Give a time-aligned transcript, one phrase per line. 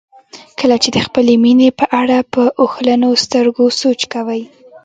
[0.59, 4.41] کله چې د خپلې مینې په اړه په اوښلنو سترګو سوچ کوئ.